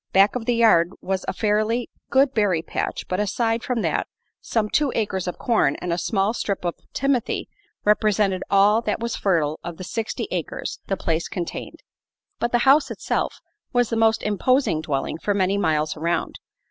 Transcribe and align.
Back 0.13 0.35
of 0.35 0.45
the 0.47 0.55
yard 0.55 0.89
was 0.99 1.25
a 1.27 1.33
fairly 1.33 1.91
good 2.09 2.33
berry 2.33 2.63
patch, 2.63 3.07
but 3.07 3.19
aside 3.19 3.61
from 3.61 3.83
that 3.83 4.07
some 4.41 4.67
two 4.67 4.91
acres 4.95 5.27
of 5.27 5.37
corn 5.37 5.75
and 5.75 5.93
a 5.93 5.97
small 5.99 6.33
strip 6.33 6.65
of 6.65 6.73
timothy 6.91 7.47
represented 7.85 8.41
all 8.49 8.81
that 8.81 8.99
was 8.99 9.15
fertile 9.15 9.59
of 9.63 9.77
the 9.77 9.83
sixty 9.83 10.27
acres 10.31 10.79
the 10.87 10.97
place 10.97 11.27
contained. 11.27 11.83
But 12.39 12.51
the 12.51 12.57
house 12.65 12.89
itself 12.89 13.41
was 13.73 13.91
the 13.91 13.95
most 13.95 14.23
imposing 14.23 14.81
dwelling 14.81 15.19
for 15.19 15.35
many 15.35 15.55
miles 15.59 15.95
around. 15.95 16.39